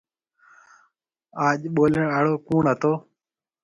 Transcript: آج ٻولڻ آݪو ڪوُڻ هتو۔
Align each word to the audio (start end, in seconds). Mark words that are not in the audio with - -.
آج 1.47 1.59
ٻولڻ 1.75 2.05
آݪو 2.17 2.33
ڪوُڻ 2.47 2.63
هتو۔ 2.71 2.93